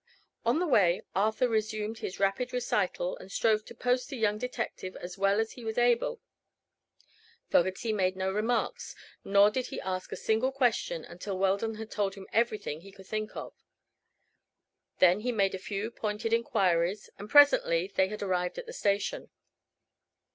[0.43, 4.95] On the way Arthur resumed his rapid recital and strove to post the young detective
[4.95, 6.19] as well as he was able.
[7.51, 12.15] Fogerty made no remarks, nor did he ask a single question until Weldon had told
[12.15, 13.53] him everything he could think of.
[14.97, 19.29] Then he made a few pointed enquiries and presently they had arrived at the station.